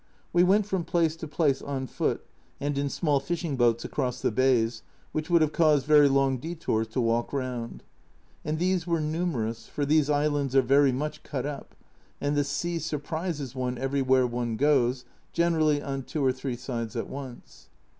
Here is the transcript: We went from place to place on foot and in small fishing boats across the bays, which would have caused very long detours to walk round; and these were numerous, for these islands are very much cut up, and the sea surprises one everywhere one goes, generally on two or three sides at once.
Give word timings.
We 0.33 0.41
went 0.41 0.65
from 0.65 0.83
place 0.83 1.15
to 1.17 1.27
place 1.27 1.61
on 1.61 1.85
foot 1.85 2.25
and 2.59 2.75
in 2.75 2.89
small 2.89 3.19
fishing 3.19 3.55
boats 3.55 3.85
across 3.85 4.19
the 4.19 4.31
bays, 4.31 4.81
which 5.11 5.29
would 5.29 5.43
have 5.43 5.53
caused 5.53 5.85
very 5.85 6.09
long 6.09 6.37
detours 6.39 6.87
to 6.87 6.99
walk 7.01 7.31
round; 7.31 7.83
and 8.43 8.57
these 8.57 8.87
were 8.87 8.99
numerous, 8.99 9.67
for 9.67 9.85
these 9.85 10.09
islands 10.09 10.55
are 10.55 10.63
very 10.63 10.91
much 10.91 11.21
cut 11.21 11.45
up, 11.45 11.75
and 12.19 12.35
the 12.35 12.43
sea 12.43 12.79
surprises 12.79 13.53
one 13.53 13.77
everywhere 13.77 14.25
one 14.25 14.55
goes, 14.55 15.05
generally 15.33 15.83
on 15.83 16.01
two 16.01 16.25
or 16.25 16.31
three 16.31 16.55
sides 16.55 16.95
at 16.95 17.07
once. 17.07 17.69